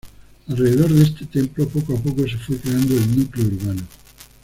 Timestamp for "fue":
2.39-2.57